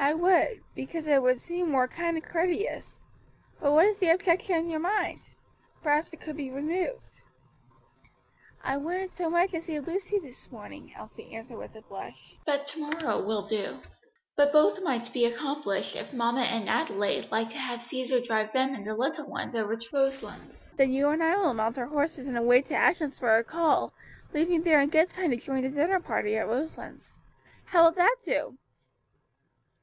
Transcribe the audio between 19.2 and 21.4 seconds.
ones over to Roselands. Then you and I